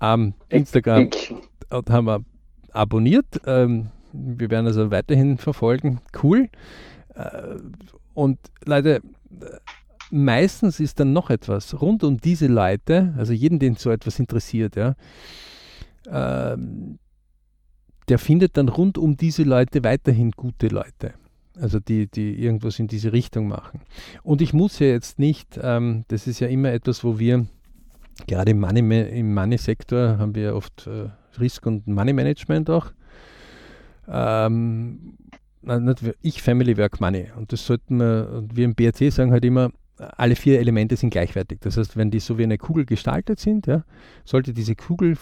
[0.00, 1.10] Ähm, Instagram
[1.70, 2.24] haben wir
[2.72, 3.26] abonniert.
[3.46, 6.00] Ähm, wir werden also weiterhin verfolgen.
[6.22, 6.48] Cool.
[7.14, 7.56] Äh,
[8.14, 9.02] und Leute,
[10.10, 14.76] meistens ist dann noch etwas rund um diese Leute, also jeden, den so etwas interessiert,
[14.76, 14.94] ja,
[16.08, 16.98] ähm,
[18.08, 21.14] der findet dann rund um diese Leute weiterhin gute Leute.
[21.58, 23.80] Also die, die irgendwas in diese Richtung machen.
[24.22, 27.46] Und ich muss ja jetzt nicht, ähm, das ist ja immer etwas, wo wir,
[28.26, 32.92] gerade im Money, Money-Sektor haben wir oft äh, Risk- und Money-Management auch.
[34.08, 35.14] Ähm,
[36.22, 37.30] ich Family Work Money.
[37.36, 41.10] Und das sollten wir, und wir im BRC sagen halt immer, alle vier Elemente sind
[41.10, 41.58] gleichwertig.
[41.60, 43.84] Das heißt, wenn die so wie eine Kugel gestaltet sind, ja,
[44.24, 45.16] sollte diese Kugel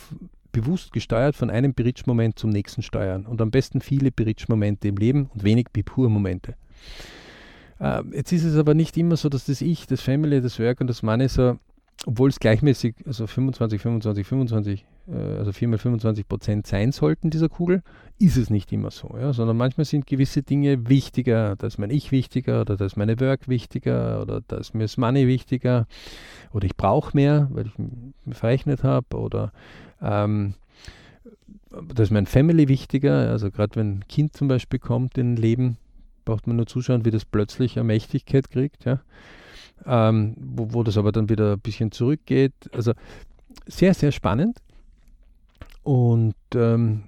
[0.52, 5.30] bewusst gesteuert von einem Bridge-Moment zum nächsten steuern und am besten viele Bridge-Momente im Leben
[5.32, 6.54] und wenig Bipur-Momente.
[7.80, 10.80] Äh, jetzt ist es aber nicht immer so, dass das Ich, das Family, das Work
[10.80, 11.58] und das Money so,
[12.06, 17.30] obwohl es gleichmäßig, also 25, 25, 25, äh, also 4 mal 25 Prozent sein sollten
[17.30, 17.82] dieser Kugel,
[18.18, 21.90] ist es nicht immer so, ja, sondern manchmal sind gewisse Dinge wichtiger, da ist mein
[21.90, 25.86] Ich wichtiger oder da ist meine Work wichtiger oder da ist mir das Money wichtiger
[26.52, 29.52] oder ich brauche mehr, weil ich mir verrechnet habe oder
[30.00, 30.54] ähm,
[31.70, 35.36] da ist mein Family wichtiger, also gerade wenn ein Kind zum Beispiel kommt in ein
[35.36, 35.76] Leben,
[36.24, 39.00] braucht man nur zuschauen, wie das plötzlich eine Mächtigkeit kriegt, ja.
[39.86, 42.54] Ähm, wo, wo das aber dann wieder ein bisschen zurückgeht.
[42.72, 42.92] Also
[43.66, 44.60] sehr, sehr spannend.
[45.82, 47.04] Und ähm,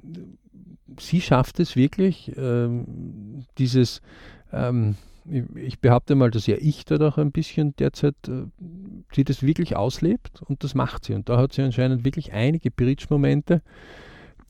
[1.01, 4.03] sie schafft es wirklich, ähm, dieses,
[4.53, 4.97] ähm,
[5.55, 8.45] ich behaupte mal, dass ja ich da auch ein bisschen derzeit, äh,
[9.13, 11.15] sie das wirklich auslebt und das macht sie.
[11.15, 13.63] Und da hat sie anscheinend wirklich einige Bridge-Momente,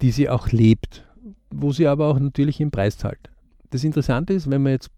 [0.02, 1.04] die sie auch lebt,
[1.50, 3.30] wo sie aber auch natürlich im Preis zahlt.
[3.70, 4.90] Das Interessante ist, wenn man jetzt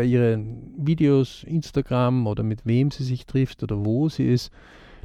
[0.00, 4.50] bei ihren Videos, Instagram oder mit wem sie sich trifft oder wo sie ist,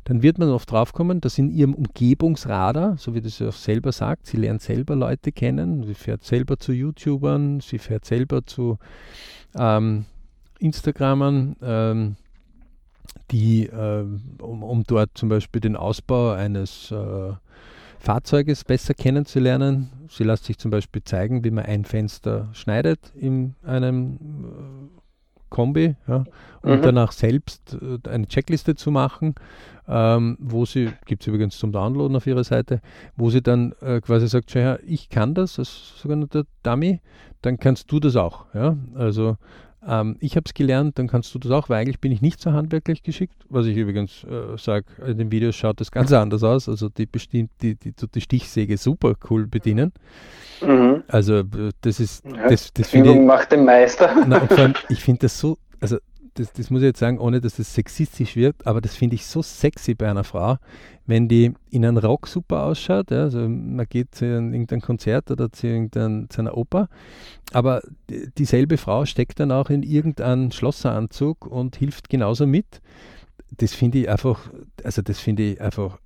[0.06, 3.92] dann wird man oft draufkommen, dass in ihrem Umgebungsradar, so wie das sie auch selber
[3.92, 8.78] sagt, sie lernt selber Leute kennen, sie fährt selber zu YouTubern, sie fährt selber zu
[9.58, 10.06] ähm,
[10.60, 12.16] Instagramern, ähm,
[13.32, 14.06] die, äh,
[14.40, 17.34] um, um, dort zum Beispiel den Ausbau eines äh,
[18.06, 19.92] Fahrzeuges besser kennenzulernen.
[20.10, 25.00] Sie lässt sich zum Beispiel zeigen, wie man ein Fenster schneidet in einem äh,
[25.50, 26.24] Kombi ja,
[26.62, 26.82] und mhm.
[26.84, 29.34] danach selbst äh, eine Checkliste zu machen,
[29.88, 32.80] ähm, wo sie, gibt es übrigens zum Downloaden auf ihrer Seite,
[33.16, 37.02] wo sie dann äh, quasi sagt, ja, ich kann das als sogenannter Dummy,
[37.42, 38.46] dann kannst du das auch.
[38.54, 38.78] Ja?
[38.94, 39.38] Also
[39.88, 42.42] ähm, ich habe es gelernt, dann kannst du das auch, weil eigentlich bin ich nicht
[42.42, 46.44] so handwerklich geschickt, was ich übrigens äh, sage, in den Videos schaut das ganz anders
[46.44, 49.94] aus, also die, bestimmt, die, die, die Stichsäge super cool bedienen.
[50.62, 51.04] Mhm.
[51.08, 54.26] Also äh, das ist, ja, das, das Übung ich, macht den Meister.
[54.28, 55.98] Na, allem, ich finde das so, also
[56.36, 59.26] das, das muss ich jetzt sagen, ohne dass das sexistisch wirkt, aber das finde ich
[59.26, 60.58] so sexy bei einer Frau,
[61.06, 63.10] wenn die in einem Rock super ausschaut.
[63.12, 66.90] Ja, also man geht zu irgendeinem Konzert oder zu, zu einer Oper,
[67.54, 67.82] aber
[68.38, 72.82] dieselbe Frau steckt dann auch in irgendeinen Schlosseranzug und hilft genauso mit.
[73.58, 74.50] Das finde ich einfach,
[74.84, 76.00] also das finde ich einfach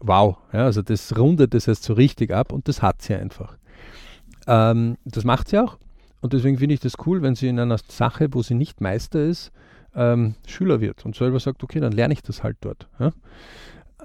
[0.00, 0.36] wow.
[0.52, 3.56] Ja, also das rundet das heißt so richtig ab und das hat sie einfach.
[4.46, 5.78] Ähm, das macht sie auch.
[6.26, 9.22] Und deswegen finde ich das cool, wenn sie in einer Sache, wo sie nicht Meister
[9.22, 9.52] ist,
[9.94, 12.88] ähm, Schüler wird und selber sagt, okay, dann lerne ich das halt dort.
[12.98, 13.12] Ja?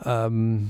[0.05, 0.69] Ähm,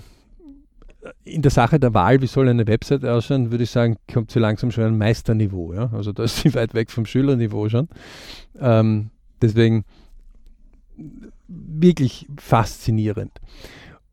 [1.26, 4.40] in der Sache der Wahl, wie soll eine Website ausschauen, würde ich sagen, kommt sie
[4.40, 5.74] langsam schon ein Meisterniveau.
[5.74, 5.90] Ja?
[5.92, 7.90] Also da ist sie weit weg vom Schülerniveau schon.
[8.58, 9.10] Ähm,
[9.42, 9.84] deswegen
[11.50, 13.42] wirklich faszinierend.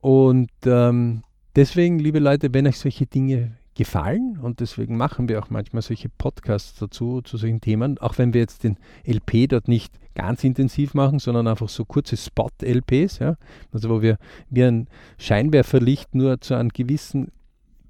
[0.00, 1.22] Und ähm,
[1.54, 6.08] deswegen, liebe Leute, wenn euch solche Dinge gefallen und deswegen machen wir auch manchmal solche
[6.08, 10.94] Podcasts dazu, zu solchen Themen, auch wenn wir jetzt den LP dort nicht ganz intensiv
[10.94, 13.36] machen, sondern einfach so kurze Spot-LPs, ja,
[13.72, 14.18] also wo wir
[14.50, 17.30] wie ein Scheinwerferlicht nur zu einem gewissen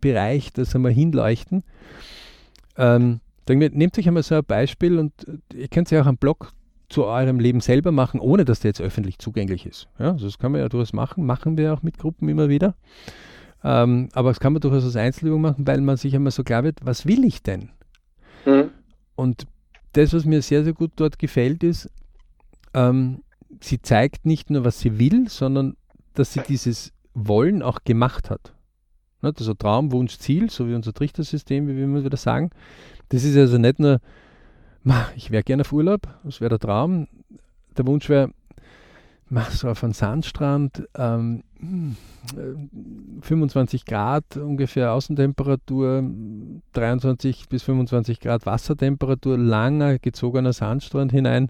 [0.00, 1.64] Bereich, das einmal hinleuchten.
[2.76, 6.18] Ähm, dann nehmt euch einmal so ein Beispiel und äh, ihr könnt ja auch einen
[6.18, 6.52] Blog
[6.90, 9.88] zu eurem Leben selber machen, ohne dass der jetzt öffentlich zugänglich ist.
[9.98, 12.74] Ja, also das kann man ja durchaus machen, machen wir auch mit Gruppen immer wieder.
[13.64, 16.64] Ähm, aber das kann man durchaus als Einzelübung machen, weil man sich einmal so klar
[16.64, 17.70] wird, was will ich denn?
[18.46, 18.70] Mhm.
[19.16, 19.46] Und
[19.94, 21.90] das, was mir sehr, sehr gut dort gefällt, ist,
[22.74, 23.22] ähm,
[23.60, 25.76] sie zeigt nicht nur, was sie will, sondern
[26.14, 28.54] dass sie dieses Wollen auch gemacht hat.
[29.22, 32.50] Ne, also Traum, Wunsch, Ziel, so wie unser Trichtersystem, wie wir immer wieder sagen.
[33.08, 34.00] Das ist also nicht nur,
[35.16, 37.08] ich wäre gerne auf Urlaub, das wäre der Traum.
[37.76, 38.30] Der Wunsch wäre,
[39.50, 41.42] so auf einem Sandstrand, ähm,
[43.22, 46.04] 25 Grad ungefähr Außentemperatur,
[46.72, 51.48] 23 bis 25 Grad Wassertemperatur, langer gezogener Sandstrand hinein.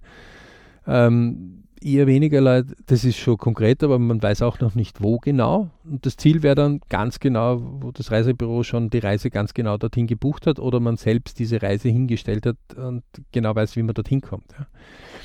[0.86, 5.18] Ähm, eher weniger Leute, das ist schon konkret, aber man weiß auch noch nicht, wo
[5.18, 5.70] genau.
[5.84, 9.76] Und das Ziel wäre dann ganz genau, wo das Reisebüro schon die Reise ganz genau
[9.76, 13.94] dorthin gebucht hat oder man selbst diese Reise hingestellt hat und genau weiß, wie man
[13.94, 14.46] dorthin kommt.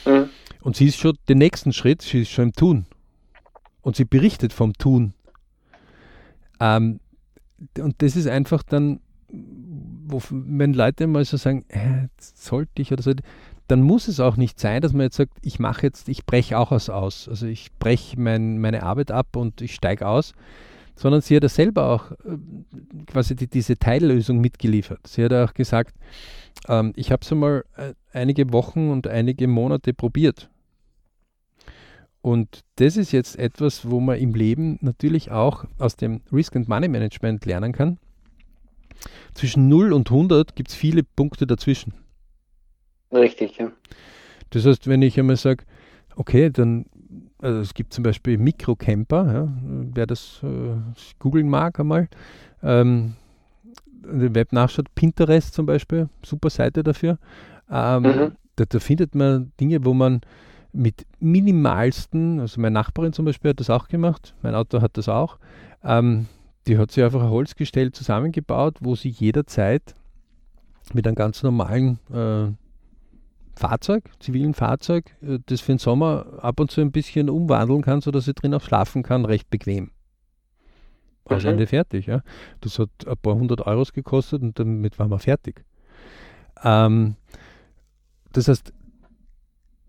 [0.05, 0.11] Ja.
[0.11, 0.29] Mhm.
[0.61, 2.85] Und sie ist schon den nächsten Schritt, sie ist schon im Tun.
[3.83, 5.13] Und sie berichtet vom Tun.
[6.59, 6.99] Ähm,
[7.77, 13.03] und das ist einfach dann, wo, wenn Leute mal so sagen, äh, sollte ich oder
[13.03, 13.11] so,
[13.67, 16.57] dann muss es auch nicht sein, dass man jetzt sagt, ich mache jetzt, ich breche
[16.57, 17.27] auch was aus.
[17.27, 20.33] Also ich breche mein, meine Arbeit ab und ich steige aus,
[20.95, 22.37] sondern sie hat ja selber auch äh,
[23.07, 25.05] quasi die, diese Teillösung mitgeliefert.
[25.07, 25.95] Sie hat auch gesagt,
[26.67, 30.49] ähm, ich habe es einmal äh, einige Wochen und einige Monate probiert
[32.23, 36.69] und das ist jetzt etwas, wo man im Leben natürlich auch aus dem Risk and
[36.69, 37.99] Money Management lernen kann.
[39.33, 41.93] Zwischen 0 und 100 gibt es viele Punkte dazwischen.
[43.11, 43.73] Richtig, ja.
[44.51, 45.65] Das heißt, wenn ich einmal sage,
[46.15, 46.85] okay, dann,
[47.39, 49.53] also es gibt zum Beispiel Mikrocamper, ja,
[49.93, 50.77] wer das äh,
[51.19, 52.07] googeln mag einmal,
[52.63, 53.15] ähm,
[53.85, 57.17] den Web nachschaut, Pinterest zum Beispiel, super Seite dafür.
[57.69, 58.31] Ähm, mhm.
[58.55, 60.21] da, da findet man Dinge, wo man
[60.73, 65.07] mit minimalsten, also meine Nachbarin zum Beispiel hat das auch gemacht, mein Auto hat das
[65.07, 65.37] auch,
[65.83, 66.27] ähm,
[66.67, 69.95] die hat sich einfach ein Holzgestell zusammengebaut, wo sie jederzeit
[70.93, 72.51] mit einem ganz normalen äh,
[73.55, 78.01] Fahrzeug, zivilen Fahrzeug, äh, das für den Sommer ab und zu ein bisschen umwandeln kann,
[78.01, 79.91] sodass sie drin auch schlafen kann, recht bequem.
[81.25, 82.07] Also Ende fertig.
[82.07, 82.21] Ja.
[82.61, 85.63] Das hat ein paar hundert Euros gekostet und damit waren wir fertig.
[86.63, 87.15] Ähm,
[88.33, 88.73] das heißt,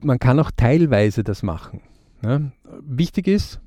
[0.04, 1.80] man kann auch teilweise das machen.
[2.22, 2.40] Ja.
[2.80, 3.60] Wichtig ist,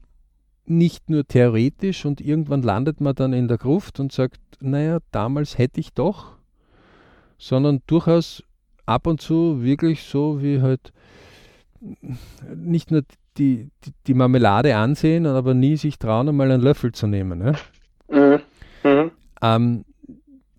[0.65, 5.57] nicht nur theoretisch und irgendwann landet man dann in der Gruft und sagt, naja, damals
[5.57, 6.35] hätte ich doch,
[7.37, 8.43] sondern durchaus
[8.85, 10.91] ab und zu wirklich so wie halt
[12.55, 13.03] nicht nur
[13.37, 17.41] die, die, die Marmelade ansehen, aber nie sich trauen, einmal einen Löffel zu nehmen.
[17.41, 17.53] Ja?
[18.09, 18.41] Mhm.
[18.83, 19.11] Mhm.
[19.41, 19.85] Ähm,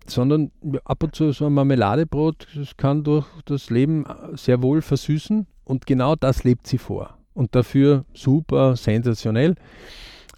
[0.07, 0.51] sondern
[0.85, 5.85] ab und zu so ein Marmeladebrot, das kann durch das Leben sehr wohl versüßen und
[5.85, 7.17] genau das lebt sie vor.
[7.33, 9.55] Und dafür super sensationell.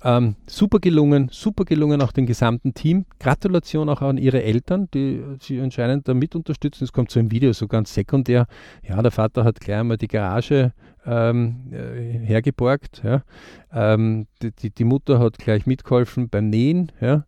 [0.04, 3.06] Ähm, super gelungen, super gelungen auch dem gesamten Team.
[3.20, 6.84] Gratulation auch an ihre Eltern, die sie anscheinend da mit unterstützen.
[6.84, 8.48] Es kommt so im Video so ganz sekundär.
[8.88, 10.74] Ja, der Vater hat gleich einmal die Garage
[11.06, 13.02] ähm, äh, hergeborgt.
[13.04, 13.24] Ja.
[13.72, 16.92] Ähm, die, die, die, Mutter hat gleich mitgeholfen beim Nähen.
[17.00, 17.26] Ja.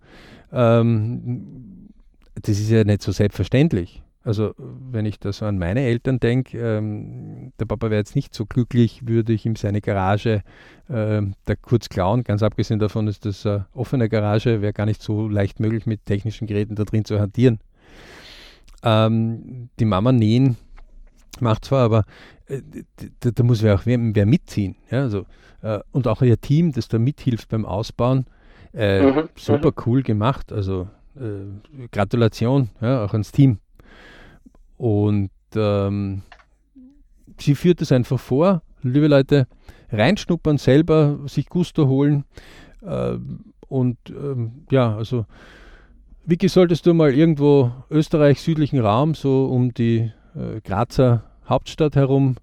[0.52, 1.90] Ähm,
[2.42, 4.03] das ist ja nicht so selbstverständlich.
[4.24, 8.34] Also wenn ich da so an meine Eltern denke, ähm, der Papa wäre jetzt nicht
[8.34, 10.44] so glücklich, würde ich ihm seine Garage
[10.88, 12.24] äh, da kurz klauen.
[12.24, 16.06] Ganz abgesehen davon ist das eine offene Garage, wäre gar nicht so leicht möglich, mit
[16.06, 17.60] technischen Geräten da drin zu hantieren.
[18.82, 20.56] Ähm, die Mama nähen
[21.42, 22.06] macht zwar, aber
[22.48, 22.62] äh,
[23.20, 24.78] da, da, muss wer auch wer, wer mitziehen.
[24.90, 25.02] Ja?
[25.02, 25.26] Also,
[25.62, 28.26] äh, und auch ihr Team, das da mithilft beim Ausbauen,
[28.74, 29.84] äh, mhm, super mhm.
[29.86, 30.54] cool gemacht.
[30.54, 33.60] Also äh, Gratulation ja, auch ans Team.
[34.84, 36.24] Und ähm,
[37.40, 39.48] sie führt es einfach vor, liebe Leute,
[39.94, 42.26] reinschnuppern, selber sich Gusto holen.
[42.86, 43.16] Äh,
[43.70, 45.26] und ähm, ja, also
[46.26, 52.36] Vicky, solltest du mal irgendwo Österreich, südlichen Raum, so um die äh, Grazer Hauptstadt herum,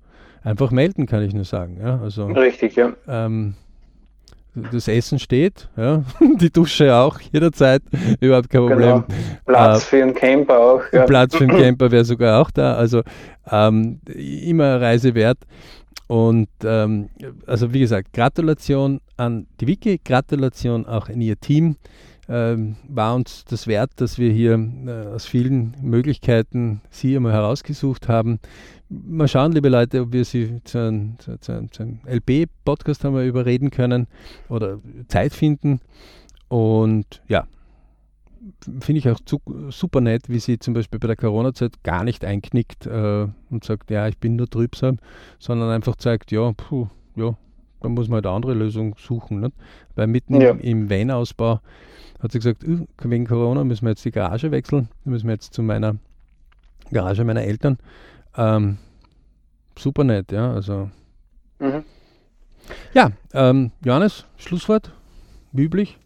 [0.43, 1.76] einfach melden, kann ich nur sagen.
[1.78, 2.95] Ja, also, Richtig, ja.
[3.07, 3.55] Ähm,
[4.55, 6.03] das Essen steht, ja,
[6.40, 7.82] die Dusche auch jederzeit,
[8.20, 8.78] überhaupt kein Problem.
[8.78, 9.05] Genau.
[9.46, 10.82] Platz äh, für einen Camper auch.
[10.92, 11.05] Ja.
[11.05, 13.03] Platz für einen Camper wäre sogar auch da, also
[13.51, 15.38] ähm, immer Reise wert.
[16.07, 17.09] Und ähm,
[17.46, 21.76] also wie gesagt, Gratulation an die Wiki, Gratulation auch an ihr Team.
[22.33, 24.53] Ähm, war uns das wert, dass wir hier
[24.87, 28.39] äh, aus vielen Möglichkeiten sie einmal herausgesucht haben.
[28.89, 33.72] Mal schauen, liebe Leute, ob wir sie zu einem, zu einem LB-Podcast haben wir überreden
[33.72, 34.07] können
[34.49, 34.78] oder
[35.09, 35.81] Zeit finden.
[36.47, 37.49] Und ja,
[38.81, 42.24] finde ich auch zu, super nett, wie sie zum Beispiel bei der Corona-Zeit gar nicht
[42.24, 44.99] einknickt äh, und sagt, ja, ich bin nur trübsam,
[45.41, 47.35] sondern einfach zeigt, ja, puh, ja,
[47.81, 49.41] da muss man halt eine andere Lösung suchen.
[49.41, 49.55] Nicht?
[49.97, 50.51] Weil mitten ja.
[50.51, 51.61] im, im Weinausbau
[52.23, 55.62] hat sie gesagt, wegen Corona müssen wir jetzt die Garage wechseln, müssen wir jetzt zu
[55.62, 55.97] meiner
[56.91, 57.79] Garage meiner Eltern.
[58.37, 58.79] Ähm,
[59.79, 60.91] super nett, ja, also.
[61.59, 61.85] Mhm.
[62.95, 64.93] Ja, ähm, Johannes, Schlusswort,
[65.53, 65.99] wie üblich.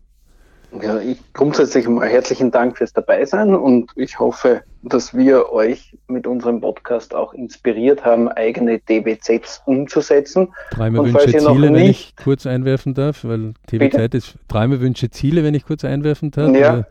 [0.83, 6.27] Ja, ich grundsätzlich mal herzlichen Dank fürs Dabeisein und ich hoffe, dass wir euch mit
[6.27, 10.49] unserem Podcast auch inspiriert haben, eigene DBZs umzusetzen.
[10.71, 14.17] Träume, Wünsche, Ziele, wenn ich kurz einwerfen darf, weil DBZ bitte?
[14.17, 16.55] ist Träume, Wünsche, Ziele, wenn ich kurz einwerfen darf.
[16.55, 16.85] Ja.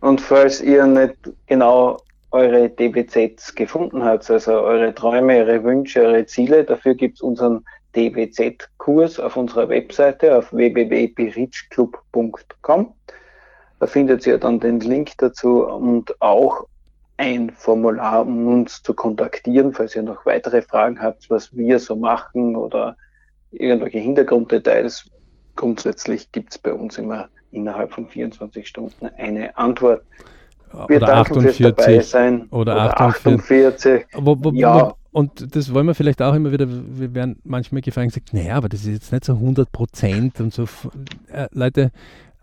[0.00, 1.98] Und falls ihr nicht genau
[2.30, 7.64] eure DBZs gefunden habt, also eure Träume, eure Wünsche, eure Ziele, dafür gibt es unseren
[7.96, 12.94] DBZ-Kurs auf unserer Webseite auf www.berichclub.com.
[13.78, 16.66] Da findet ihr dann den Link dazu und auch
[17.16, 21.96] ein Formular, um uns zu kontaktieren, falls ihr noch weitere Fragen habt, was wir so
[21.96, 22.96] machen oder
[23.50, 25.10] irgendwelche Hintergrunddetails.
[25.56, 30.02] Grundsätzlich gibt es bei uns immer innerhalb von 24 Stunden eine Antwort.
[30.86, 32.46] Wir oder danken 48, fürs dabei sein.
[32.50, 34.06] Oder, oder 48.
[34.06, 34.08] 48.
[34.14, 34.94] Wo, wo, ja.
[35.12, 38.56] Und das wollen wir vielleicht auch immer wieder, wir werden manchmal gefragt und gesagt, naja,
[38.56, 40.68] aber das ist jetzt nicht so 100 Prozent und so.
[41.28, 41.90] Äh, Leute,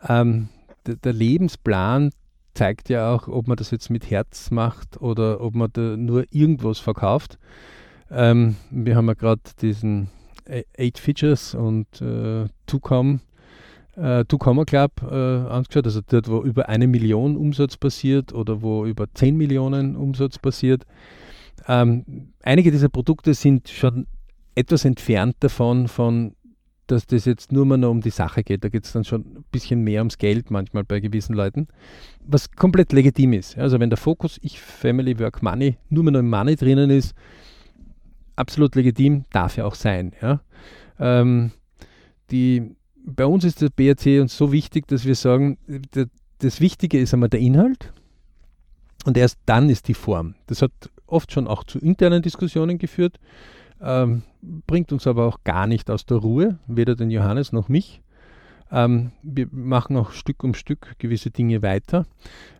[0.07, 0.49] ähm,
[0.85, 2.11] der Lebensplan
[2.53, 6.25] zeigt ja auch, ob man das jetzt mit Herz macht oder ob man da nur
[6.31, 7.37] irgendwas verkauft.
[8.09, 10.09] Ähm, wir haben ja gerade diesen
[10.77, 13.19] Eight Features und äh, Tucom,
[13.95, 18.85] äh, Tucoma Club äh, angeschaut, also dort, wo über eine Million Umsatz passiert oder wo
[18.85, 20.85] über 10 Millionen Umsatz passiert.
[21.67, 24.07] Ähm, einige dieser Produkte sind schon
[24.55, 26.33] etwas entfernt davon, von
[26.87, 28.63] dass das jetzt nur mal noch um die Sache geht.
[28.63, 31.67] Da geht es dann schon ein bisschen mehr ums Geld manchmal bei gewissen Leuten,
[32.25, 33.57] was komplett legitim ist.
[33.57, 37.13] Also wenn der Fokus Ich, Family, Work, Money nur mehr noch im Money drinnen ist,
[38.37, 40.13] absolut legitim, darf ja auch sein.
[40.21, 40.41] Ja?
[40.99, 41.51] Ähm,
[42.31, 45.57] die, bei uns ist der BRC uns so wichtig, dass wir sagen,
[46.39, 47.91] das Wichtige ist einmal der Inhalt
[49.05, 50.35] und erst dann ist die Form.
[50.47, 50.71] Das hat
[51.07, 53.19] oft schon auch zu internen Diskussionen geführt.
[53.81, 58.01] Ähm, bringt uns aber auch gar nicht aus der Ruhe, weder den Johannes noch mich.
[58.71, 62.05] Ähm, wir machen auch Stück um Stück gewisse Dinge weiter.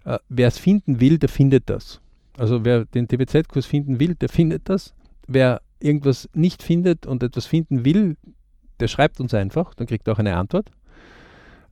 [0.06, 2.02] Äh, wer es finden will, der findet das.
[2.38, 4.93] Also wer den TBZ-Kurs finden will, der findet das.
[5.28, 8.16] Wer irgendwas nicht findet und etwas finden will,
[8.80, 10.72] der schreibt uns einfach, dann kriegt er auch eine Antwort.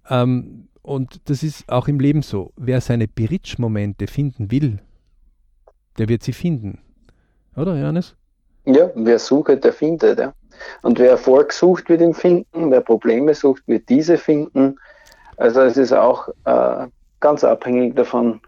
[0.10, 2.52] Ähm, und das ist auch im Leben so.
[2.58, 4.80] Wer seine Beritsch-Momente finden will,
[5.98, 6.80] der wird sie finden.
[7.56, 8.16] Oder, Johannes?
[8.66, 10.20] Ja, wer sucht, der findet.
[10.20, 10.34] Ja.
[10.82, 12.72] Und wer Erfolg sucht, wird ihn finden.
[12.72, 14.78] Wer Probleme sucht, wird diese finden.
[15.38, 16.88] Also es ist auch äh,
[17.20, 18.42] ganz abhängig davon,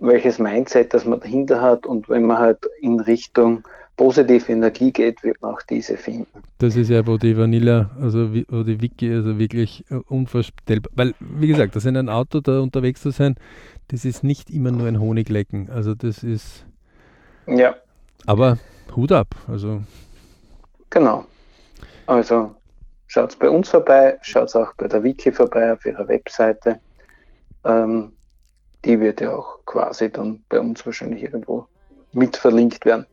[0.00, 1.86] welches Mindset das man dahinter hat.
[1.86, 3.64] Und wenn man halt in Richtung
[3.96, 6.42] positive Energie geht, wird man auch diese finden.
[6.58, 10.90] Das ist ja, wo die Vanilla, also wo die Wiki, also wirklich äh, unvorstellbar.
[10.94, 13.36] Weil, wie gesagt, das in einem Auto da unterwegs zu sein,
[13.88, 15.70] das ist nicht immer nur ein Honiglecken.
[15.70, 16.64] Also das ist.
[17.46, 17.76] Ja.
[18.26, 18.58] Aber
[18.96, 19.34] Hut ab.
[19.48, 19.82] Also.
[20.90, 21.24] Genau.
[22.06, 22.54] Also
[23.06, 26.80] schaut bei uns vorbei, schaut auch bei der Wiki vorbei auf ihrer Webseite.
[27.64, 28.12] Ähm,
[28.84, 31.66] die wird ja auch quasi dann bei uns wahrscheinlich irgendwo
[32.12, 33.06] mit verlinkt werden.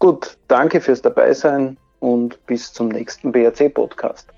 [0.00, 4.32] Gut, danke fürs Dabeisein und bis zum nächsten BRC-Podcast.